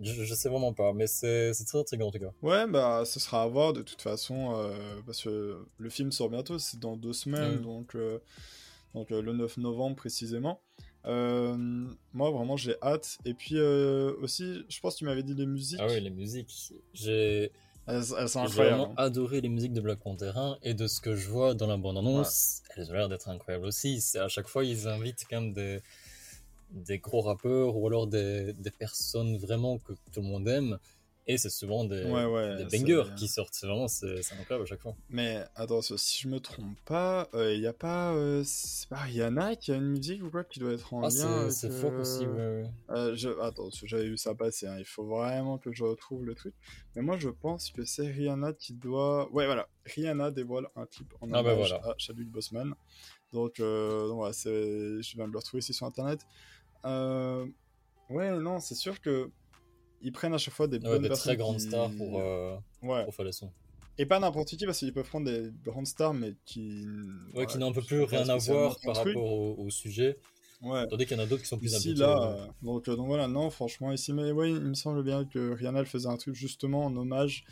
Je, 0.00 0.12
je 0.24 0.34
sais 0.34 0.48
vraiment 0.48 0.72
pas, 0.74 0.92
mais 0.92 1.08
c'est 1.08 1.52
c'est 1.54 1.64
très 1.64 1.78
intriguant 1.80 2.06
en 2.08 2.10
tout 2.12 2.20
cas. 2.20 2.32
Ouais, 2.42 2.66
bah, 2.68 3.02
ce 3.04 3.18
sera 3.18 3.42
à 3.42 3.46
voir 3.48 3.72
de 3.72 3.82
toute 3.82 4.00
façon, 4.00 4.54
euh, 4.54 5.00
parce 5.06 5.22
que 5.24 5.58
le 5.76 5.90
film 5.90 6.12
sort 6.12 6.28
bientôt, 6.30 6.58
c'est 6.60 6.78
dans 6.78 6.96
deux 6.96 7.12
semaines, 7.14 7.58
Mm. 7.58 7.62
donc, 7.62 7.94
euh, 7.96 8.18
donc 8.94 9.10
euh, 9.10 9.20
le 9.20 9.32
9 9.32 9.56
novembre 9.56 9.96
précisément. 9.96 10.60
Moi, 11.04 12.30
vraiment, 12.30 12.56
j'ai 12.56 12.76
hâte. 12.82 13.18
Et 13.24 13.34
puis 13.34 13.58
aussi, 13.60 14.62
je 14.68 14.80
pense 14.80 14.94
que 14.94 14.98
tu 15.00 15.04
m'avais 15.04 15.22
dit 15.22 15.34
les 15.34 15.46
musiques. 15.46 15.80
Ah 15.82 15.86
oui, 15.88 16.00
les 16.00 16.10
musiques. 16.10 16.72
J'ai 16.92 17.50
Elles, 17.88 18.04
elles 18.18 18.28
sont 18.28 18.46
j'ai 18.46 18.54
vraiment 18.54 18.90
hein. 18.90 18.94
adoré 18.98 19.40
les 19.40 19.48
musiques 19.48 19.72
de 19.72 19.80
Black 19.80 19.98
Panther 20.00 20.32
1 20.34 20.58
et 20.62 20.74
de 20.74 20.86
ce 20.86 21.00
que 21.00 21.16
je 21.16 21.28
vois 21.28 21.54
dans 21.54 21.66
la 21.66 21.78
bande-annonce, 21.78 22.62
elles 22.76 22.90
ont 22.90 22.92
l'air 22.92 23.08
d'être 23.08 23.28
incroyables 23.30 23.64
aussi. 23.64 24.02
C'est 24.02 24.18
à 24.18 24.28
chaque 24.28 24.46
fois, 24.46 24.64
ils 24.64 24.86
invitent 24.86 25.24
quand 25.28 25.40
même 25.40 25.52
des, 25.54 25.80
des 26.70 26.98
gros 26.98 27.22
rappeurs 27.22 27.76
ou 27.76 27.86
alors 27.86 28.06
des, 28.06 28.52
des 28.52 28.70
personnes 28.70 29.38
vraiment 29.38 29.78
que 29.78 29.94
tout 30.12 30.20
le 30.20 30.26
monde 30.28 30.46
aime. 30.48 30.78
Et 31.30 31.36
c'est 31.36 31.50
souvent 31.50 31.84
des, 31.84 32.04
Ouais, 32.04 32.24
ouais, 32.24 32.56
des 32.64 32.70
c'est- 32.70 32.78
bangers 32.78 33.10
qui 33.16 33.28
sortent. 33.28 33.52
C'est 33.54 33.66
vraiment 33.66 33.86
c'est 33.86 34.22
c'est 34.22 34.34
incroyable 34.34 34.62
à 34.62 34.66
chaque 34.66 34.80
fois. 34.80 34.96
Mais 35.10 35.44
attends, 35.54 35.82
si 35.82 36.22
je 36.22 36.26
me 36.28 36.40
trompe 36.40 36.78
pas, 36.86 37.28
il 37.34 37.60
n'y 37.60 37.66
a 37.66 37.74
pas. 37.74 38.14
euh, 38.14 38.42
c'est 38.46 38.88
pas 38.88 38.96
Rihanna 38.96 39.54
qui 39.56 39.70
a 39.72 39.76
une 39.76 39.88
musique 39.90 40.22
ou 40.24 40.30
quoi 40.30 40.42
qui 40.44 40.58
doit 40.58 40.72
être 40.72 40.94
en 40.94 41.00
Ah, 41.02 41.08
lien 41.08 41.10
c'est 41.10 41.26
avec, 41.26 41.52
c'est 41.52 41.84
euh, 41.84 42.00
aussi. 42.00 42.26
ouais, 42.26 42.62
ouais. 42.62 42.70
Euh, 42.90 43.14
je... 43.14 43.28
Attends, 43.42 43.68
j'avais 43.84 44.08
vu 44.08 44.16
ça 44.16 44.34
passer, 44.34 44.66
hein, 44.66 44.76
il 44.78 44.86
faut 44.86 45.04
vraiment 45.04 45.58
que 45.58 45.70
je 45.70 45.84
retrouve 45.84 46.24
le 46.24 46.34
truc. 46.34 46.54
Mais 46.96 47.02
moi 47.02 47.18
je 47.18 47.28
pense 47.28 47.70
que 47.70 47.84
c'est 47.84 48.06
Rihanna 48.10 48.54
qui 48.54 48.72
doit... 48.72 49.30
Ouais 49.30 49.44
voilà, 49.44 49.68
Rihanna 49.84 50.30
dévoile 50.30 50.66
un 50.76 50.86
clip 50.86 51.12
en 51.20 51.30
Ah 51.34 51.42
bah 51.42 51.54
voilà. 51.54 51.76
à 51.84 51.94
Chadwick 51.98 52.30
Boseman. 52.30 52.74
Donc, 53.34 53.60
euh, 53.60 54.08
donc 54.08 54.16
voilà, 54.16 54.32
c'est... 54.32 55.02
je 55.02 55.14
viens 55.14 55.26
de 55.28 55.32
le 55.32 55.38
retrouver 55.38 55.58
ici 55.60 55.74
sur 55.74 55.86
internet. 55.86 56.20
Euh, 56.86 57.46
Ouais, 58.10 58.30
non, 58.38 58.58
c'est 58.58 58.74
sûr 58.74 59.02
que 59.02 59.30
ils 60.02 60.12
prennent 60.12 60.34
à 60.34 60.38
chaque 60.38 60.54
fois 60.54 60.66
des 60.68 60.78
Ouais, 60.78 60.82
bonnes 60.84 61.02
des 61.02 61.08
très 61.10 61.36
grandes 61.36 61.56
qui- 61.56 61.62
stars 61.68 61.90
pour, 61.96 62.20
euh, 62.20 62.56
Ouais, 62.82 63.04
pour 63.04 63.14
et 64.00 64.06
pas 64.06 64.20
n'importe 64.20 64.48
qui 64.50 64.64
parce 64.64 64.78
qu'ils 64.78 64.92
peuvent 64.92 65.08
prendre 65.08 65.26
des 65.28 65.50
grandes 65.64 65.86
stars 65.88 66.14
mais 66.14 66.34
qui... 66.44 66.84
Ouais, 67.34 67.46
qui 67.46 67.58
n'ont 67.58 67.70
un 67.70 67.72
peu 67.72 67.82
plus 67.82 68.02
rien 68.04 68.28
à 68.28 68.36
voir 68.36 68.78
par 68.84 68.96
rapport 68.96 69.24
au, 69.32 69.56
au 69.64 69.70
sujet. 69.70 70.18
Ouais. 70.62 70.86
Tandis 70.88 71.06
qu'il 71.06 71.16
y 71.16 71.20
en 71.20 71.22
a 71.22 71.26
d'autres 71.26 71.42
qui 71.42 71.48
sont 71.48 71.58
plus 71.58 71.72
Ici, 71.72 71.94
là, 71.94 72.30
ouais. 72.36 72.46
donc, 72.62 72.88
euh, 72.88 72.96
donc 72.96 73.06
voilà, 73.06 73.28
non, 73.28 73.48
franchement, 73.50 73.92
ici, 73.92 74.12
mais 74.12 74.30
oui, 74.32 74.50
il 74.50 74.60
me 74.60 74.74
semble 74.74 75.02
bien 75.04 75.24
que 75.24 75.52
Rihanna, 75.52 75.84
faisait 75.84 76.08
un 76.08 76.16
truc 76.16 76.34
justement 76.34 76.84
en 76.86 76.96
hommage 76.96 77.44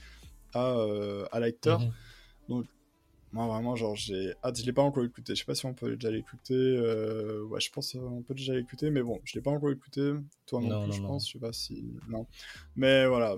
à, 0.54 0.72
euh, 0.78 1.26
à 1.32 1.38
l'acteur. 1.40 1.81
Mhm. 2.48 2.64
Moi, 3.32 3.46
vraiment, 3.46 3.76
genre, 3.76 3.96
j'ai 3.96 4.32
hâte, 4.44 4.58
je 4.61 4.64
l'ai 4.64 4.73
pas 4.73 4.82
encore 4.82 5.05
écouté. 5.05 5.34
Je 5.34 5.40
sais 5.40 5.44
pas 5.44 5.55
si 5.55 5.67
on 5.67 5.75
peut 5.75 5.94
déjà 5.96 6.11
l'écouter. 6.11 6.55
euh, 6.55 7.43
Ouais, 7.44 7.61
je 7.61 7.70
pense 7.70 7.93
qu'on 7.93 8.23
peut 8.23 8.34
déjà 8.34 8.55
l'écouter, 8.55 8.90
mais 8.90 9.02
bon, 9.02 9.20
je 9.25 9.34
l'ai 9.34 9.40
pas 9.43 9.50
encore 9.50 9.70
écouté. 9.70 10.12
Toi 10.46 10.61
non, 10.61 10.69
Non, 10.69 10.81
plus, 10.82 10.88
non, 10.90 10.96
je 10.96 11.02
non. 11.02 11.08
pense. 11.08 11.26
Je 11.28 11.32
sais 11.32 11.38
pas 11.38 11.52
si. 11.52 11.84
Non. 12.08 12.26
Mais 12.76 13.06
voilà, 13.06 13.37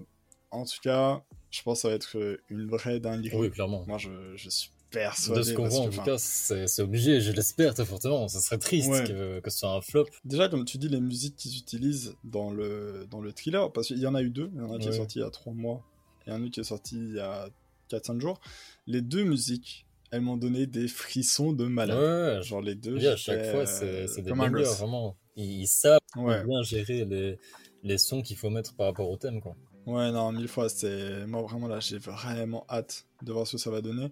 en 0.50 0.64
tout 0.64 0.79
cas, 0.82 1.23
je 1.50 1.62
pense 1.62 1.79
que 1.79 1.82
ça 1.82 1.88
va 1.88 1.94
être 1.94 2.38
une 2.50 2.67
vraie 2.69 3.00
dinguerie. 3.00 3.37
Oui, 3.37 3.50
clairement. 3.50 3.85
Moi, 3.87 3.99
je, 3.99 4.11
je 4.37 4.50
suis 4.50 4.70
persuadé. 4.90 5.40
De 5.40 5.44
ce 5.44 5.52
qu'on 5.55 5.69
voit, 5.69 5.81
en 5.81 5.88
tout 5.91 6.02
cas, 6.02 6.17
c'est 6.19 6.81
obligé, 6.82 7.20
je 7.20 7.32
l'espère 7.32 7.75
très 7.75 7.84
fortement. 7.84 8.29
Ce 8.29 8.38
serait 8.41 8.58
triste 8.58 8.88
Ouais. 8.91 9.05
que, 9.05 9.41
que 9.41 9.50
ce 9.50 9.58
soit 9.58 9.73
un 9.73 9.81
flop. 9.81 10.06
Déjà, 10.25 10.49
comme 10.49 10.64
tu 10.64 10.79
dis, 10.79 10.88
les 10.88 11.00
musiques 11.00 11.37
qu'ils 11.37 11.56
utilisent 11.58 12.14
dans 12.25 12.50
le, 12.50 13.06
dans 13.11 13.20
le 13.20 13.32
thriller, 13.32 13.73
parce 13.73 13.88
qu'il 13.88 13.99
y 13.99 14.06
en 14.06 14.14
a 14.14 14.23
eu 14.23 14.31
deux. 14.31 14.50
Il 14.55 14.58
y 14.58 14.62
en 14.62 14.70
a 14.70 14.76
un 14.76 14.79
qui 14.79 14.87
est 14.87 14.91
Ouais. 14.91 14.96
sorti 14.96 15.19
il 15.19 15.23
y 15.23 15.25
a 15.25 15.31
trois 15.31 15.52
mois 15.55 15.82
et 16.26 16.31
un 16.31 16.41
autre 16.43 16.50
qui 16.52 16.61
est 16.61 16.64
sorti 16.64 16.96
il 16.96 17.14
y 17.14 17.20
a 17.20 17.49
4-5 17.88 18.20
jours. 18.20 18.40
Les 18.87 19.00
deux 19.02 19.25
musiques, 19.25 19.87
elles 20.11 20.20
m'ont 20.23 20.37
donné 20.37 20.67
des 20.67 20.88
frissons 20.88 21.52
de 21.52 21.67
malade. 21.67 21.99
ouais, 22.38 22.43
Genre 22.43 22.61
les 22.62 22.75
deux, 22.75 22.96
à 23.06 23.17
chaque 23.17 23.44
fois, 23.50 23.61
euh, 23.61 23.67
c'est 23.67 24.06
c'est 24.08 24.23
des 24.23 24.31
gosse. 24.32 24.79
vraiment. 24.79 25.17
Ils, 25.37 25.62
ils 25.62 25.67
savent 25.67 26.00
Ouais. 26.17 26.43
bien 26.44 26.62
gérer 26.62 27.05
les, 27.05 27.38
les 27.82 27.99
sons 27.99 28.23
qu'il 28.23 28.37
faut 28.37 28.50
mettre 28.50 28.75
par 28.75 28.87
rapport 28.87 29.08
au 29.11 29.17
thème, 29.17 29.40
quoi. 29.40 29.55
ouais, 29.87 30.11
non, 30.11 30.32
mille 30.32 30.49
fois. 30.49 30.69
C'est 30.69 31.26
moi 31.26 31.43
vraiment 31.43 31.69
là, 31.69 31.81
j'ai 31.81 31.99
vraiment 31.99 32.64
hâte 32.70 33.06
de 33.23 33.32
voir 33.32 33.46
ce 33.46 33.52
que 33.52 33.58
ça 33.58 33.70
va 33.70 33.81
donner. 33.81 34.11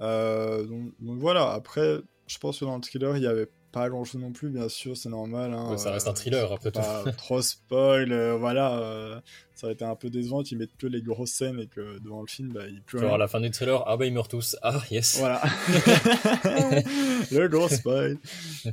Euh, 0.00 0.64
donc, 0.64 0.92
donc 1.00 1.18
voilà. 1.18 1.52
Après, 1.52 1.98
je 2.26 2.38
pense 2.38 2.60
que 2.60 2.64
dans 2.64 2.76
le 2.76 2.80
thriller, 2.82 3.16
il 3.16 3.22
y 3.22 3.26
avait 3.26 3.48
pas 3.72 3.88
grand 3.88 4.04
chose 4.04 4.20
non 4.20 4.32
plus. 4.32 4.50
Bien 4.50 4.68
sûr, 4.68 4.96
c'est 4.96 5.08
normal. 5.08 5.52
hein, 5.52 5.70
Ouais, 5.70 5.78
ça 5.78 5.90
reste 5.90 6.06
un 6.08 6.10
euh, 6.10 6.14
thriller, 6.14 6.52
après 6.52 6.70
tout. 6.70 6.80
pas 6.80 7.04
trop 7.16 7.42
spoil, 7.42 8.12
euh, 8.12 8.36
voilà, 8.36 8.78
euh, 8.78 9.20
ça 9.54 9.66
aurait 9.66 9.74
été 9.74 9.84
un 9.84 9.94
peu 9.96 10.10
décevant 10.10 10.42
qu'ils 10.42 10.58
mettent 10.58 10.76
que 10.76 10.86
les 10.86 11.02
grosses 11.02 11.32
scènes 11.32 11.60
et 11.60 11.66
que 11.66 11.98
devant 12.00 12.20
le 12.20 12.26
film, 12.26 12.52
bah, 12.52 12.66
il 12.66 12.82
pleut. 12.82 13.00
Genre 13.00 13.14
à 13.14 13.18
la 13.18 13.28
fin 13.28 13.40
du 13.40 13.50
trailer, 13.50 13.82
ah 13.86 13.96
bah 13.96 14.06
ils 14.06 14.12
meurent 14.12 14.28
tous. 14.28 14.56
Ah, 14.62 14.80
yes. 14.90 15.18
Voilà. 15.18 15.40
le 17.30 17.46
gros 17.48 17.68
spoil. 17.68 18.18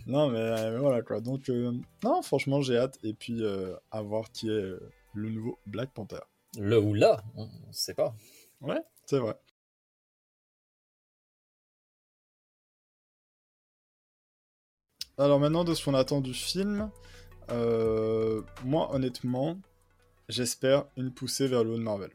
non, 0.08 0.30
mais, 0.30 0.72
mais 0.72 0.78
voilà 0.78 1.02
quoi. 1.02 1.22
Donc, 1.22 1.50
non, 2.04 2.22
franchement, 2.22 2.62
j'ai 2.62 2.78
hâte. 2.78 2.98
Et 3.04 3.14
puis, 3.14 3.44
à 3.92 4.02
voir 4.02 4.32
qui 4.32 4.50
est 4.50 4.74
le 5.14 5.30
nouveau 5.30 5.60
Black 5.66 5.92
Panther. 5.92 6.20
Le 6.58 6.80
ou 6.80 6.94
là, 6.94 7.22
on 7.36 7.44
on 7.44 7.74
sait 7.74 7.94
pas. 7.94 8.16
Ouais, 8.62 8.80
c'est 9.06 9.20
vrai. 9.20 9.36
Alors 15.18 15.40
maintenant, 15.40 15.64
de 15.64 15.74
ce 15.74 15.84
qu'on 15.84 15.94
attend 15.94 16.22
du 16.22 16.34
film, 16.34 16.90
euh, 17.52 18.42
moi 18.64 18.94
honnêtement, 18.94 19.58
j'espère 20.30 20.86
une 20.98 21.12
poussée 21.14 21.48
vers 21.48 21.64
le 21.64 21.72
haut 21.72 21.78
de 21.78 21.84
Marvel. 21.84 22.12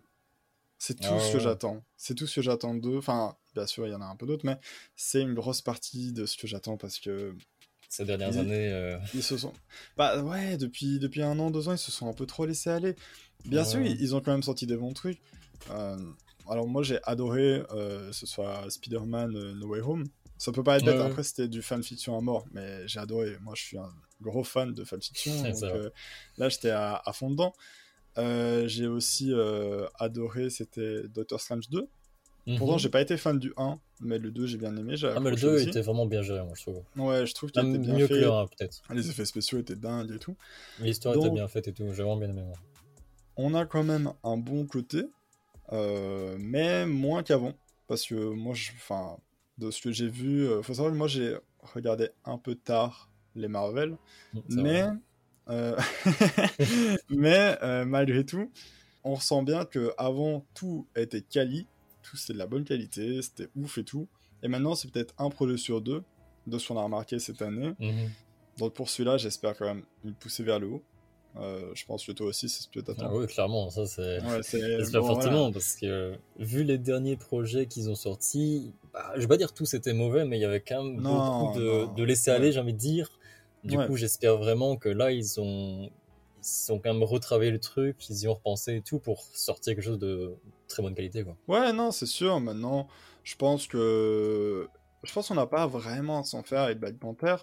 C'est 0.79 0.95
tout 0.99 1.09
Ah 1.11 1.19
ce 1.19 1.33
que 1.33 1.39
ouais. 1.39 1.45
j'attends. 1.45 1.83
C'est 1.97 2.15
tout 2.15 2.27
ce 2.27 2.37
que 2.37 2.43
j'attends 2.43 2.75
d'eux. 2.75 2.97
Enfin, 2.99 3.37
bien 3.55 3.67
sûr, 3.67 3.87
il 3.87 3.91
y 3.91 3.95
en 3.95 4.01
a 4.01 4.07
un 4.07 4.17
peu 4.17 4.27
d'autres, 4.27 4.47
mais 4.47 4.59
c'est 4.97 5.21
une 5.21 5.35
grosse 5.35 5.61
partie 5.61 6.13
de 6.13 6.25
ce 6.27 6.37
que 6.39 6.47
j'attends 6.47 6.77
parce 6.79 6.99
que 6.99 7.35
Ces 7.89 8.05
dernières 8.05 8.31
Ils- 8.33 8.39
années, 8.39 8.73
euh, 8.73 8.97
ils 9.15 9.23
se 9.23 9.37
sont. 9.37 9.53
Bah 9.97 10.23
ouais, 10.23 10.57
depuis, 10.57 10.99
depuis 10.99 11.23
un 11.23 11.39
an, 11.39 11.51
deux 11.51 11.69
ans, 11.69 11.73
ils 11.73 11.79
se 11.79 11.91
sont 11.91 12.09
un 12.09 12.13
peu 12.15 12.25
trop 12.25 12.47
laissés 12.47 12.71
aller. 12.71 12.95
Bien 13.45 13.65
sûr, 13.65 13.81
ils, 13.81 14.01
ils 14.01 14.15
ont 14.15 14.21
quand 14.21 14.31
même 14.33 14.43
sorti 14.43 14.67
des 14.67 14.77
bons 14.77 14.93
trucs. 14.93 15.21
Euh, 15.71 15.99
alors 16.49 16.67
moi, 16.67 16.83
j'ai 16.83 16.99
adoré, 17.03 17.63
euh, 17.73 18.11
ce 18.13 18.27
soit 18.27 18.71
Spider-Man 18.71 19.33
No 19.55 19.67
Way 19.69 19.81
Home. 19.81 20.05
Ça 20.41 20.53
peut 20.53 20.63
pas 20.63 20.79
être 20.79 20.87
bête, 20.87 20.97
Ouais, 20.97 21.03
après 21.03 21.23
c'était 21.23 21.49
du 21.49 21.61
fanfiction 21.61 22.17
à 22.17 22.23
mort, 22.23 22.47
mais 22.51 22.89
j'ai 22.89 22.99
adoré. 22.99 23.37
Moi, 23.43 23.53
je 23.55 23.63
suis 23.63 23.77
un 23.77 23.93
gros 24.23 24.43
fan 24.43 24.73
de 24.73 24.85
fanfiction, 24.85 25.43
donc 25.43 25.63
euh, 25.65 25.91
là, 26.39 26.49
j'étais 26.49 26.71
à, 26.71 27.03
à 27.05 27.13
fond 27.13 27.29
dedans. 27.31 27.53
Euh, 28.17 28.67
j'ai 28.67 28.87
aussi 28.87 29.35
euh, 29.35 29.87
adoré, 29.99 30.49
c'était 30.49 31.03
Doctor 31.09 31.39
Strange 31.43 31.69
2. 31.69 31.87
Pourtant, 32.57 32.73
mhm. 32.73 32.79
j'ai 32.79 32.89
pas 32.89 33.03
été 33.03 33.19
fan 33.19 33.39
du 33.39 33.53
1, 33.59 33.79
mais 34.01 34.19
le 34.19 34.31
2, 34.31 34.47
j'ai 34.47 34.57
bien 34.57 34.75
aimé. 34.79 34.95
Ah, 35.03 35.21
mais 35.21 35.29
le 35.29 35.37
accroché 35.37 35.47
2 35.47 35.55
aussi. 35.57 35.69
était 35.69 35.83
vraiment 35.83 36.07
bien 36.07 36.23
géré, 36.23 36.41
moi, 36.41 36.55
je 36.57 36.63
trouve. 36.63 36.83
Ouais, 36.97 37.27
je 37.27 37.35
trouve 37.35 37.51
qu'il 37.51 37.69
était 37.69 37.79
bien 37.79 37.99
mieux 37.99 38.07
fait. 38.07 38.15
que 38.15 38.21
le 38.21 38.31
1, 38.31 38.47
peut-être. 38.47 38.83
Les 38.95 39.11
effets 39.11 39.27
spéciaux 39.27 39.59
étaient 39.59 39.77
dingues 39.77 40.11
et 40.11 40.19
tout. 40.19 40.37
L'histoire 40.79 41.17
était 41.17 41.29
bien 41.29 41.49
faite 41.49 41.69
et 41.69 41.75
tout, 41.75 41.85
j'ai 41.93 42.03
vraiment 42.03 42.17
bien 42.17 42.31
aimé. 42.31 42.45
moi. 42.45 42.57
on 43.37 43.53
a 43.53 43.67
quand 43.67 43.85
même 43.85 44.15
un 44.25 44.39
bon 44.39 44.65
côté, 44.65 45.05
euh, 45.73 46.39
mais 46.41 46.87
moins 46.87 47.23
qu'avant. 47.23 47.53
Parce 47.89 48.07
que 48.07 48.15
moi, 48.15 48.55
je, 48.55 48.71
enfin, 48.77 49.19
de 49.61 49.71
ce 49.71 49.81
que 49.83 49.93
j'ai 49.93 50.09
vu, 50.09 50.49
euh, 50.49 50.63
faut 50.63 50.75
savoir 50.75 50.93
que 50.93 50.99
moi, 50.99 51.07
j'ai 51.07 51.37
regardé 51.75 52.09
un 52.25 52.39
peu 52.39 52.55
tard 52.55 53.11
les 53.37 53.47
Marvel, 53.47 53.97
Mm, 54.35 54.41
mais, 54.63 54.85
euh, 55.49 55.77
mais 57.11 57.59
euh, 57.63 57.85
malgré 57.85 58.25
tout, 58.25 58.51
on 59.05 59.15
ressent 59.15 59.43
bien 59.43 59.65
que 59.65 59.93
avant 59.99 60.45
tout 60.55 60.87
était 60.97 61.23
quali, 61.23 61.67
tout 62.03 62.17
c'était 62.17 62.33
de 62.33 62.39
la 62.39 62.47
bonne 62.47 62.65
qualité, 62.65 63.23
c'était 63.23 63.49
ouf 63.55 63.79
et 63.79 63.85
tout. 63.85 64.09
Et 64.43 64.49
maintenant, 64.49 64.75
c'est 64.75 64.91
peut-être 64.91 65.15
un 65.19 65.29
projet 65.29 65.59
sur 65.59 65.81
deux 65.81 66.03
de 66.47 66.59
ce 66.59 66.69
qu'on 66.69 66.79
a 66.79 66.83
remarqué 66.83 67.19
cette 67.19 67.43
année. 67.43 67.75
Mhm. 67.79 68.11
Donc 68.59 68.75
pour 68.75 68.89
celui-là, 68.89 69.17
j'espère 69.19 69.57
quand 69.57 69.67
même 69.67 69.85
une 70.05 70.15
poussée 70.15 70.43
vers 70.43 70.59
le 70.59 70.69
haut. 70.69 70.83
Euh, 71.37 71.71
je 71.75 71.85
pense 71.87 72.05
que 72.05 72.13
toi 72.13 72.27
aussi, 72.27 72.49
c'est 72.49 72.63
ce 72.63 72.69
que 72.69 72.81
tu 72.81 72.91
Ah 73.01 73.15
oui, 73.15 73.27
clairement, 73.27 73.71
ça 73.71 73.87
c'est. 73.87 74.21
Ouais, 74.21 74.41
J'espère 74.79 75.01
bon, 75.03 75.07
fortement 75.07 75.37
voilà. 75.39 75.53
parce 75.53 75.77
que 75.77 76.15
vu 76.39 76.65
les 76.65 76.79
derniers 76.79 77.17
projets 77.17 77.67
qu'ils 77.67 77.89
ont 77.89 77.95
sortis, 77.95 78.73
bah, 78.93 79.13
je 79.15 79.21
vais 79.21 79.27
pas 79.29 79.37
dire 79.37 79.53
tout 79.53 79.65
c'était 79.65 79.93
mauvais, 79.93 80.25
mais 80.25 80.39
il 80.39 80.41
y 80.41 80.45
avait 80.45 80.61
quand 80.61 80.83
même 80.83 81.01
Non, 81.01 81.43
beaucoup 81.43 81.59
de, 81.59 82.03
laisser 82.03 82.31
aller, 82.31 82.47
Ouais. 82.47 82.53
j'ai 82.53 82.61
envie 82.61 82.73
de 82.73 82.79
dire. 82.79 83.11
Du 83.63 83.77
Ouais. 83.77 83.87
coup, 83.87 83.97
j'espère 83.97 84.39
vraiment 84.39 84.77
que 84.77 84.89
là 84.89 85.13
ils 85.13 85.41
ont 85.41 85.91
ils 86.43 86.73
ont 86.73 86.79
quand 86.79 86.93
même 86.95 87.03
retravaillé 87.03 87.51
le 87.51 87.61
truc, 87.61 88.09
ils 88.09 88.23
y 88.23 88.29
ont 88.29 88.33
repensé 88.35 88.77
et 88.77 88.81
tout 88.81 88.99
pour 88.99 89.23
sortir 89.35 89.75
quelque 89.75 89.85
chose 89.85 89.99
de 89.99 90.35
très 90.69 90.83
bonne 90.83 90.95
qualité 90.95 91.23
quoi. 91.23 91.37
Ouais, 91.49 91.73
non, 91.73 91.91
c'est 91.91 92.07
sûr. 92.07 92.41
Maintenant, 92.41 92.89
je 93.23 93.37
pense 93.37 93.67
que 93.67 94.67
je 95.03 95.13
pense 95.13 95.29
qu'on 95.29 95.35
n'a 95.35 95.47
pas 95.47 95.67
vraiment 95.67 96.21
à 96.21 96.25
s'en 96.25 96.43
faire 96.43 96.63
avec 96.63 96.81
Black 96.81 96.97
Panther. 96.97 97.37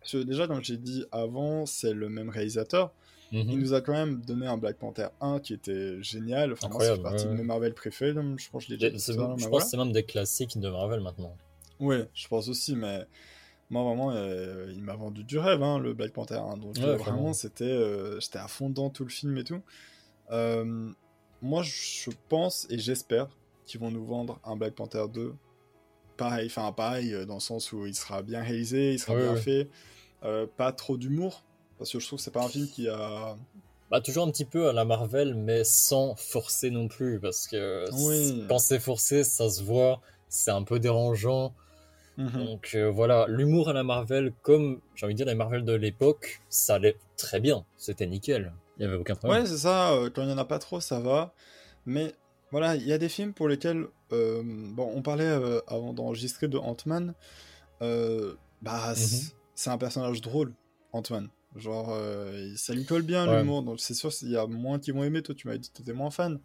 Parce 0.00 0.12
que 0.12 0.18
déjà, 0.22 0.46
comme 0.46 0.62
j'ai 0.62 0.76
dit 0.76 1.04
avant, 1.12 1.66
c'est 1.66 1.92
le 1.92 2.08
même 2.08 2.30
réalisateur. 2.30 2.92
Il 3.30 3.46
Mhm. 3.46 3.58
nous 3.60 3.74
a 3.74 3.80
quand 3.82 3.92
même 3.92 4.20
donné 4.22 4.46
un 4.46 4.56
Black 4.56 4.76
Panther 4.78 5.08
1 5.20 5.40
qui 5.40 5.52
était 5.52 6.02
génial. 6.02 6.52
Enfin, 6.54 6.68
moi, 6.68 6.80
c'est 6.82 7.02
partie 7.02 7.24
ouais, 7.26 7.32
de 7.32 7.36
mes. 7.36 7.42
Marvel 7.42 7.74
préférés. 7.74 8.14
donc 8.14 8.38
Je 8.38 8.48
pense 8.50 8.64
que 8.64 8.72
je 8.72 8.76
déjà 8.78 8.88
dit 8.90 8.98
Je 9.06 9.12
pense 9.12 9.40
voilà. 9.48 9.64
c'est 9.64 9.76
même 9.76 9.92
des 9.92 10.02
classiques 10.04 10.58
de 10.58 10.68
Marvel 10.70 11.00
maintenant. 11.00 11.36
Ouais, 11.80 12.08
je 12.14 12.26
pense 12.28 12.48
aussi, 12.48 12.74
mais 12.74 13.04
moi 13.70 13.84
vraiment, 13.84 14.10
euh, 14.12 14.72
il 14.74 14.82
m'a 14.82 14.96
vendu 14.96 15.24
du 15.24 15.38
rêve, 15.38 15.62
hein, 15.62 15.78
le 15.78 15.92
Black 15.92 16.12
Panther. 16.12 16.36
hein. 16.36 16.56
donc 16.56 16.76
Ouais, 16.76 16.84
euh, 16.84 16.96
vraiment, 16.96 17.32
c'était, 17.34 17.64
euh, 17.64 18.18
j'étais 18.18 18.38
à 18.38 18.48
fond 18.48 18.70
dans 18.70 18.88
tout 18.90 19.04
le 19.04 19.10
film 19.10 19.36
et 19.36 19.44
tout. 19.44 19.60
Euh, 20.30 20.90
moi, 21.42 21.62
je 21.62 22.10
pense 22.28 22.66
et 22.70 22.78
j'espère 22.78 23.28
qu'ils 23.66 23.80
vont 23.80 23.90
nous 23.90 24.04
vendre 24.06 24.40
un 24.44 24.56
Black 24.56 24.74
Panther 24.74 25.04
2 25.12 25.34
pareil, 26.16 26.46
enfin 26.46 26.72
pareil, 26.72 27.14
dans 27.26 27.34
le 27.34 27.40
sens 27.40 27.72
où 27.72 27.86
il 27.86 27.94
sera 27.94 28.22
bien 28.22 28.42
réalisé, 28.42 28.94
il 28.94 28.98
sera 28.98 29.14
bien 29.14 29.36
fait, 29.36 29.68
euh, 30.24 30.46
pas 30.56 30.72
trop 30.72 30.96
d'humour, 30.96 31.44
parce 31.78 31.90
que 31.92 31.98
je 32.00 32.06
trouve 32.06 32.18
que 32.18 32.22
c'est 32.24 32.30
pas 32.32 32.44
un 32.44 32.48
film 32.48 32.66
qui 32.68 32.88
a... 32.88 33.36
Bah, 33.90 34.00
toujours 34.02 34.26
un 34.26 34.30
petit 34.30 34.44
peu 34.44 34.68
à 34.68 34.72
la 34.74 34.84
Marvel, 34.84 35.34
mais 35.34 35.64
sans 35.64 36.14
forcer 36.16 36.70
non 36.70 36.88
plus, 36.88 37.18
parce 37.20 37.46
que 37.46 37.86
Oui. 37.92 38.44
quand 38.48 38.58
c'est 38.58 38.80
forcé, 38.80 39.24
ça 39.24 39.48
se 39.48 39.62
voit, 39.62 40.00
c'est 40.28 40.50
un 40.50 40.62
peu 40.62 40.78
dérangeant. 40.78 41.54
Mhm. 42.18 42.44
Donc 42.44 42.72
euh, 42.74 42.90
voilà, 42.90 43.26
l'humour 43.28 43.68
à 43.70 43.72
la 43.72 43.84
Marvel, 43.84 44.32
comme 44.42 44.80
j'ai 44.94 45.06
envie 45.06 45.14
de 45.14 45.18
dire 45.18 45.26
les 45.26 45.34
Marvel 45.36 45.64
de 45.64 45.72
l'époque, 45.72 46.40
ça 46.50 46.74
allait 46.74 46.96
très 47.16 47.40
bien, 47.40 47.64
c'était 47.76 48.06
nickel, 48.06 48.52
il 48.76 48.80
n'y 48.80 48.86
avait 48.92 49.00
aucun 49.00 49.14
problème. 49.14 49.42
Ouais, 49.42 49.48
c'est 49.48 49.58
ça, 49.58 49.92
euh, 49.92 50.10
quand 50.10 50.22
il 50.22 50.26
n'y 50.26 50.32
en 50.34 50.38
a 50.38 50.44
pas 50.44 50.58
trop, 50.58 50.80
ça 50.80 50.98
va. 51.00 51.32
Mais 51.86 52.12
voilà, 52.50 52.74
il 52.76 52.86
y 52.86 52.92
a 52.92 52.98
des 52.98 53.08
films 53.08 53.32
pour 53.32 53.48
lesquels. 53.48 53.86
euh, 54.12 54.42
bon, 54.44 54.90
on 54.94 55.00
parlait 55.00 55.30
avant 55.68 55.92
d'enregistrer 55.94 56.48
de 56.48 56.58
Ant-Man. 56.58 57.14
bah, 57.80 58.94
c- 58.94 59.32
c'est 59.54 59.70
un 59.70 59.78
personnage 59.78 60.20
drôle, 60.20 60.52
Ant-Man. 60.92 61.28
Genre, 61.56 61.88
euh, 61.92 62.52
ça 62.56 62.74
lui 62.74 62.84
colle 62.84 63.02
bien 63.02 63.26
Ouais. 63.28 63.38
l'humour. 63.40 63.62
Donc, 63.62 63.80
c'est 63.80 63.94
sûr, 63.94 64.10
il 64.22 64.30
y 64.30 64.36
a 64.36 64.46
moins 64.46 64.78
qui 64.78 64.90
vont 64.90 65.02
aimer. 65.04 65.22
Toi, 65.22 65.34
tu 65.34 65.46
m'avais 65.46 65.58
dit 65.58 65.70
que 65.70 65.76
tu 65.76 65.82
étais 65.82 65.92
moins 65.94 66.10
fan. 66.10 66.38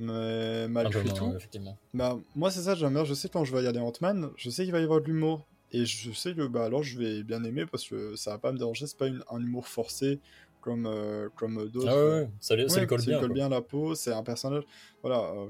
Mais 0.00 0.66
malgré 0.68 1.04
tout, 1.12 1.32
effectivement. 1.36 1.78
bah, 1.92 2.18
moi, 2.34 2.50
c'est 2.50 2.62
ça, 2.62 2.74
j'aime 2.74 2.94
bien. 2.94 3.04
Je 3.04 3.14
sais 3.14 3.28
quand 3.28 3.44
je 3.44 3.52
vais 3.52 3.58
regarder 3.58 3.78
Ant-Man, 3.80 4.30
je 4.36 4.50
sais 4.50 4.64
qu'il 4.64 4.72
va 4.72 4.80
y 4.80 4.84
avoir 4.84 5.00
de 5.00 5.06
l'humour. 5.06 5.46
Et 5.70 5.84
je 5.86 6.12
sais 6.12 6.34
que, 6.34 6.46
bah, 6.46 6.64
alors, 6.64 6.82
je 6.82 6.98
vais 6.98 7.22
bien 7.22 7.42
aimer 7.44 7.66
parce 7.66 7.88
que 7.88 8.14
ça 8.16 8.30
va 8.32 8.38
pas 8.38 8.52
me 8.52 8.58
déranger. 8.58 8.86
C'est 8.86 8.96
pas 8.98 9.06
une- 9.08 9.22
un 9.30 9.40
humour 9.40 9.66
forcé 9.68 10.20
comme, 10.60 10.86
euh, 10.86 11.28
comme 11.36 11.68
d'autres. 11.70 11.88
Ah 11.88 11.96
ouais, 11.96 12.10
ouais, 12.22 12.30
ça, 12.40 12.56
lui- 12.56 12.68
ça 12.68 12.74
Ouais, 12.76 12.80
lui 12.82 12.86
colle 12.86 13.00
ça 13.00 13.06
bien. 13.06 13.18
colle 13.20 13.28
quoi. 13.28 13.34
bien 13.34 13.48
la 13.48 13.60
peau. 13.60 13.94
C'est 13.94 14.12
un 14.12 14.22
personnage. 14.22 14.62
Voilà, 15.02 15.18
euh, 15.20 15.48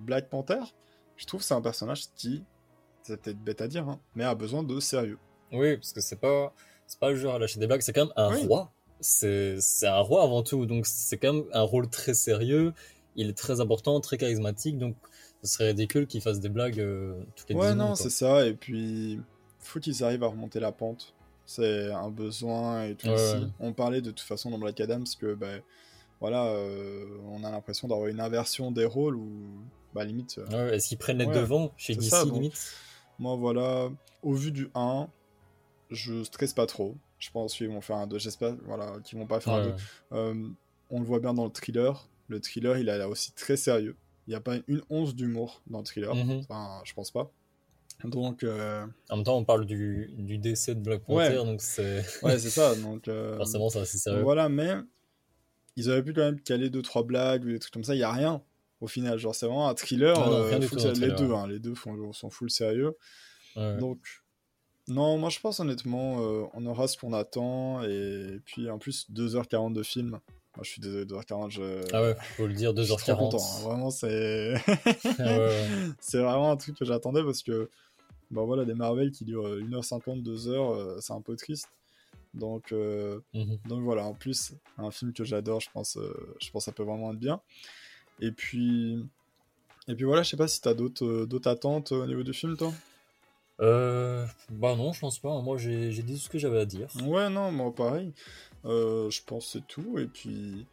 Black 0.00 0.28
Panther, 0.30 0.60
je 1.16 1.26
trouve 1.26 1.40
que 1.40 1.46
c'est 1.46 1.54
un 1.54 1.60
personnage 1.60 2.04
qui, 2.14 2.44
c'est 3.02 3.20
peut-être 3.20 3.42
bête 3.42 3.60
à 3.60 3.68
dire, 3.68 3.88
hein, 3.88 4.00
mais 4.14 4.24
a 4.24 4.34
besoin 4.34 4.62
de 4.62 4.78
sérieux. 4.80 5.18
Oui, 5.52 5.76
parce 5.76 5.92
que 5.92 6.00
c'est 6.00 6.20
pas, 6.20 6.52
c'est 6.88 6.98
pas 6.98 7.10
le 7.10 7.16
genre 7.16 7.34
à 7.36 7.38
lâcher 7.38 7.60
des 7.60 7.66
blagues, 7.66 7.82
c'est 7.82 7.92
quand 7.92 8.06
même 8.06 8.14
un 8.16 8.30
Oui. 8.30 8.46
roi. 8.46 8.72
C'est, 9.00 9.58
un 9.84 10.00
roi 10.00 10.24
avant 10.24 10.42
tout, 10.42 10.66
donc 10.66 10.84
c'est 10.86 11.18
quand 11.18 11.32
même 11.32 11.44
un 11.52 11.62
rôle 11.62 11.88
très 11.88 12.14
sérieux. 12.14 12.72
Il 13.14 13.28
est 13.28 13.36
très 13.38 13.60
important, 13.60 14.00
très 14.00 14.16
charismatique, 14.16 14.76
donc 14.78 14.96
ce 15.44 15.48
serait 15.52 15.68
ridicule 15.68 16.06
qu'il 16.08 16.20
fasse 16.20 16.40
des 16.40 16.48
blagues 16.48 16.80
euh, 16.80 17.14
toutes 17.36 17.48
les 17.50 17.54
Ouais, 17.54 17.70
10 17.70 17.76
non, 17.76 17.94
c'est 17.94 18.10
ça. 18.10 18.44
Et 18.46 18.54
puis, 18.54 19.20
faut 19.60 19.78
qu'ils 19.78 20.02
arrivent 20.02 20.24
à 20.24 20.28
remonter 20.28 20.58
la 20.58 20.72
pente. 20.72 21.14
C'est 21.46 21.92
un 21.92 22.10
besoin 22.10 22.84
et 22.86 22.94
tout 22.96 23.06
Ouais, 23.06 23.14
aussi. 23.14 23.36
ouais. 23.36 23.46
On 23.60 23.72
parlait 23.72 24.00
de 24.00 24.10
toute 24.10 24.20
façon 24.20 24.50
dans 24.50 24.58
Black 24.58 24.80
Adam 24.80 24.98
parce 24.98 25.14
que, 25.16 25.34
ben, 25.34 25.62
voilà, 26.20 26.46
euh, 26.46 27.06
on 27.30 27.44
a 27.44 27.50
l'impression 27.50 27.86
d'avoir 27.86 28.08
une 28.08 28.20
inversion 28.20 28.72
des 28.72 28.84
rôles 28.84 29.14
où, 29.16 29.30
bah, 29.94 30.04
limite. 30.04 30.38
euh, 30.38 30.68
Ouais, 30.68 30.76
est-ce 30.76 30.88
qu'ils 30.88 30.98
prennent 30.98 31.18
les 31.18 31.26
devants 31.26 31.72
chez 31.76 31.94
DC 31.94 32.10
ça, 32.10 32.24
donc. 32.24 32.34
limite? 32.34 32.72
Moi, 33.20 33.36
voilà, 33.36 33.90
au 34.22 34.32
vu 34.34 34.50
du 34.52 34.70
1, 34.74 35.08
je 35.90 36.22
stresse 36.24 36.52
pas 36.52 36.66
trop. 36.66 36.96
Je 37.18 37.30
pense 37.30 37.54
qu'ils 37.54 37.68
vont 37.68 37.80
faire 37.80 37.96
un 37.96 38.06
2. 38.06 38.18
J'espère 38.18 38.56
voilà, 38.64 38.98
qu'ils 39.04 39.18
vont 39.18 39.26
pas 39.26 39.40
faire 39.40 39.54
un 39.54 39.64
Ouais, 39.66 39.72
2. 39.72 40.16
Euh, 40.16 40.48
on 40.90 41.00
le 41.00 41.06
voit 41.06 41.20
bien 41.20 41.34
dans 41.34 41.44
le 41.44 41.50
thriller. 41.50 42.08
Le 42.28 42.40
thriller, 42.40 42.78
il 42.78 42.88
a 42.90 42.98
l'air 42.98 43.08
aussi 43.08 43.32
très 43.32 43.56
sérieux. 43.56 43.96
Il 44.26 44.30
n'y 44.30 44.36
a 44.36 44.40
pas 44.40 44.56
une 44.68 44.82
once 44.90 45.14
d'humour 45.14 45.62
dans 45.66 45.78
le 45.78 45.84
thriller. 45.84 46.14
Mhm. 46.14 46.40
Enfin, 46.48 46.80
je 46.84 46.92
pense 46.92 47.10
pas. 47.10 47.30
Donc, 48.04 48.44
euh, 48.44 48.86
En 49.08 49.16
même 49.16 49.24
temps, 49.24 49.36
on 49.38 49.44
parle 49.44 49.66
du, 49.66 50.10
du 50.18 50.38
décès 50.38 50.74
de 50.74 50.80
Black 50.80 51.02
Panther, 51.04 51.14
Ouais. 51.38 51.44
donc 51.44 51.60
c'est 51.62 52.04
ouais, 52.22 52.38
c'est 52.38 52.50
ça. 52.50 52.76
Donc, 52.76 53.08
euh, 53.08 53.36
forcément 53.36 53.70
ça 53.70 53.80
assez 53.80 53.98
sérieux. 53.98 54.22
voilà, 54.22 54.48
mais 54.48 54.74
ils 55.76 55.88
auraient 55.90 56.02
pu 56.04 56.12
quand 56.12 56.20
même 56.20 56.40
caler 56.40 56.70
deux 56.70 56.82
trois 56.82 57.02
blagues 57.02 57.44
ou 57.44 57.48
des 57.48 57.58
trucs 57.58 57.72
comme 57.72 57.84
ça. 57.84 57.94
Il 57.94 57.98
y 57.98 58.04
a 58.04 58.12
rien 58.12 58.42
au 58.80 58.86
final. 58.86 59.18
Genre, 59.18 59.34
c'est 59.34 59.46
vraiment 59.46 59.68
un 59.68 59.74
thriller. 59.74 60.14
Ah 60.16 60.26
non, 60.26 60.32
euh, 60.36 60.48
rien 60.48 60.58
du 60.60 60.68
tout 60.68 60.76
les 60.76 61.10
deux, 61.12 61.32
hein, 61.32 61.48
les 61.48 61.58
deux 61.58 61.74
font, 61.74 62.12
sont 62.12 62.30
full 62.30 62.50
sérieux. 62.50 62.96
Ouais. 63.56 63.78
Donc, 63.78 63.98
non, 64.88 65.18
moi 65.18 65.28
je 65.30 65.38
pense 65.40 65.60
honnêtement, 65.60 66.20
euh, 66.22 66.44
on 66.54 66.66
aura 66.66 66.88
ce 66.88 66.96
qu'on 66.98 67.12
attend. 67.12 67.82
Et 67.84 68.40
puis 68.44 68.68
en 68.70 68.78
plus, 68.78 69.06
2h40 69.10 69.72
de 69.72 69.82
film. 69.82 70.10
Moi 70.56 70.64
je 70.64 70.70
suis 70.70 70.80
désolé, 70.80 71.04
2h40, 71.04 71.50
je. 71.50 71.80
Ah 71.92 72.02
ouais, 72.02 72.16
faut 72.36 72.46
le 72.46 72.54
dire, 72.54 72.72
je 72.76 72.82
suis 72.82 72.96
trop 72.96 73.12
2h40. 73.12 73.18
content. 73.18 73.38
hein. 73.42 73.60
Vraiment, 73.68 73.90
c'est. 73.90 74.54
Ah 75.18 75.24
ouais, 75.24 75.38
ouais. 75.38 75.68
c'est 76.00 76.18
vraiment 76.18 76.50
un 76.50 76.56
truc 76.56 76.76
que 76.78 76.84
j'attendais 76.84 77.22
parce 77.22 77.42
que. 77.42 77.68
Bah 78.30 78.42
voilà, 78.42 78.66
des 78.66 78.74
Marvel 78.74 79.10
qui 79.10 79.24
durent 79.24 79.56
1h50, 79.58 80.22
2h, 80.22 80.50
euh, 80.50 81.00
c'est 81.00 81.14
un 81.14 81.22
peu 81.22 81.34
triste. 81.36 81.68
Donc, 82.34 82.72
euh, 82.72 83.20
Mhm. 83.32 83.58
donc 83.66 83.82
voilà, 83.82 84.04
en 84.04 84.12
plus, 84.12 84.52
un 84.76 84.90
film 84.90 85.14
que 85.14 85.24
j'adore, 85.24 85.60
je 85.60 85.70
pense, 85.72 85.96
euh, 85.96 86.12
je 86.38 86.50
pense 86.50 86.64
que 86.64 86.70
ça 86.70 86.72
peut 86.72 86.82
vraiment 86.82 87.12
être 87.12 87.18
bien. 87.18 87.40
Et 88.20 88.30
puis. 88.32 89.02
Et 89.90 89.94
puis 89.94 90.04
voilà, 90.04 90.22
je 90.22 90.28
sais 90.28 90.36
pas 90.36 90.48
si 90.48 90.60
t'as 90.60 90.74
d'autres 90.74 91.24
d'autres 91.24 91.48
attentes 91.48 91.92
au 91.92 92.04
niveau 92.06 92.22
du 92.22 92.34
film, 92.34 92.56
toi? 92.58 92.70
Euh, 93.60 94.24
bah 94.50 94.76
non, 94.76 94.92
je 94.92 95.00
pense 95.00 95.18
pas. 95.18 95.40
Moi, 95.40 95.58
j'ai 95.58 95.90
dit 95.90 96.18
ce 96.18 96.28
que 96.28 96.38
j'avais 96.38 96.60
à 96.60 96.64
dire. 96.64 96.88
Ouais, 97.02 97.28
non, 97.28 97.50
moi 97.52 97.74
pareil. 97.74 98.12
Euh, 98.64 99.10
je 99.10 99.22
pense 99.24 99.46
que 99.46 99.52
c'est 99.52 99.66
tout. 99.66 99.98
Et 99.98 100.06
puis, 100.06 100.66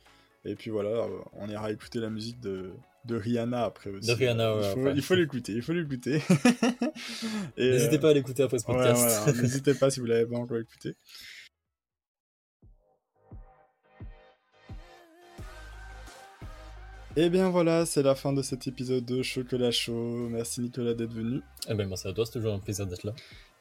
et 0.43 0.55
puis 0.55 0.69
voilà, 0.69 0.89
euh, 0.89 1.09
on 1.33 1.49
ira 1.49 1.71
écouter 1.71 1.99
la 1.99 2.09
musique 2.09 2.39
de, 2.39 2.71
de 3.05 3.15
Rihanna 3.15 3.63
après 3.63 3.89
aussi. 3.89 4.07
De 4.07 4.13
Rihanna, 4.13 4.55
ouais, 4.55 4.93
il 4.95 5.01
faut 5.01 5.15
l'écouter, 5.15 5.53
il 5.53 5.61
faut 5.61 5.73
l'écouter. 5.73 6.21
N'hésitez 7.57 7.95
euh, 7.95 7.99
pas 7.99 8.09
à 8.09 8.13
l'écouter 8.13 8.43
après 8.43 8.59
ce 8.59 8.67
ouais, 8.67 8.75
podcast. 8.75 9.23
voilà, 9.23 9.41
N'hésitez 9.41 9.73
pas 9.73 9.89
si 9.89 9.99
vous 9.99 10.05
l'avez 10.05 10.25
pas 10.25 10.37
encore 10.37 10.57
écouté. 10.57 10.95
Et 17.17 17.29
bien 17.29 17.49
voilà, 17.49 17.85
c'est 17.85 18.03
la 18.03 18.13
fin 18.13 18.33
de 18.33 18.41
cet 18.41 18.67
épisode 18.67 19.05
de 19.05 19.23
Chocolat 19.23 19.71
Chaud. 19.71 20.27
Merci 20.29 20.59
Nicolas 20.59 20.93
d'être 20.93 21.13
venu. 21.13 21.41
Eh 21.69 21.73
ben, 21.73 21.87
merci 21.87 22.09
à 22.09 22.13
toi, 22.13 22.25
c'est 22.25 22.33
toujours 22.33 22.53
un 22.53 22.59
plaisir 22.59 22.85
d'être 22.87 23.05
là. 23.05 23.13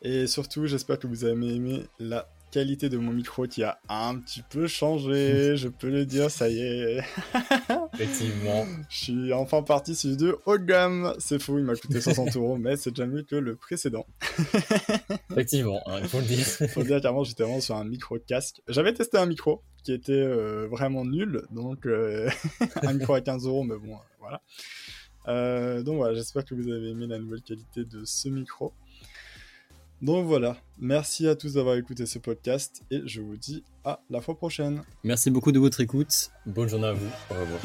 Et 0.03 0.27
surtout, 0.27 0.67
j'espère 0.67 0.99
que 0.99 1.07
vous 1.07 1.25
avez 1.25 1.55
aimé 1.55 1.85
la 2.01 2.29
qualité 2.55 2.89
de 2.89 2.99
mon 2.99 3.11
micro 3.11 3.49
qui 3.49 3.65
a 3.65 3.81
un 3.89 4.17
petit 4.17 4.43
peu 4.49 4.69
changé, 4.69 5.57
je 5.57 5.67
peux 5.67 5.91
le 5.91 6.07
dire, 6.07 6.31
ça 6.31 6.49
y 6.49 6.61
est. 6.61 7.01
Effectivement. 7.95 8.65
Je 8.89 8.97
suis 8.97 9.33
enfin 9.33 9.65
parti 9.65 9.97
sur 9.97 10.17
du 10.17 10.33
haut 10.47 10.57
de 10.57 10.65
gamme. 10.65 11.15
C'est 11.19 11.43
fou, 11.43 11.59
il 11.59 11.65
m'a 11.65 11.75
coûté 11.75 12.01
60 12.01 12.37
euros, 12.37 12.57
mais 12.57 12.77
c'est 12.77 12.91
déjà 12.91 13.07
mieux 13.07 13.25
que 13.25 13.35
le 13.35 13.57
précédent. 13.57 14.07
Effectivement, 15.33 15.81
hein, 15.87 15.99
il 16.01 16.09
faut 16.09 16.21
le 16.21 16.27
dire. 16.27 16.47
Faut 16.47 16.85
dire 16.85 17.01
qu'avant, 17.01 17.25
j'étais 17.25 17.43
vraiment 17.43 17.61
sur 17.61 17.75
un 17.75 17.85
micro 17.85 18.19
casque. 18.21 18.63
J'avais 18.69 18.95
testé 18.95 19.19
un 19.19 19.27
micro 19.27 19.61
qui 19.83 19.93
était 19.93 20.13
euh, 20.13 20.69
vraiment 20.71 21.05
nul, 21.05 21.43
donc 21.51 21.87
euh, 21.87 22.31
un 22.83 22.93
micro 22.93 23.15
à 23.15 23.21
15 23.21 23.47
euros, 23.49 23.65
mais 23.65 23.77
bon, 23.77 23.99
voilà. 24.21 24.41
Euh, 25.27 25.83
donc 25.83 25.97
voilà, 25.97 26.15
j'espère 26.15 26.45
que 26.45 26.55
vous 26.55 26.71
avez 26.71 26.91
aimé 26.91 27.09
la 27.09 27.19
nouvelle 27.19 27.43
qualité 27.43 27.85
de 27.85 28.05
ce 28.05 28.29
micro. 28.29 28.73
Donc 30.05 30.27
voilà, 30.27 30.59
merci 30.79 31.27
à 31.27 31.35
tous 31.35 31.55
d'avoir 31.55 31.77
écouté 31.77 32.05
ce 32.05 32.19
podcast 32.19 32.83
et 32.91 33.01
je 33.07 33.23
vous 33.23 33.39
dis 33.39 33.65
à 33.87 34.01
la 34.11 34.21
fois 34.21 34.37
prochaine. 34.37 34.83
Merci 35.03 35.31
beaucoup 35.31 35.51
de 35.51 35.59
votre 35.59 35.81
écoute. 35.81 36.31
Bonne 36.45 36.69
journée 36.69 36.89
à 36.89 36.93
vous. 36.93 37.09
Au 37.31 37.41
revoir. 37.41 37.61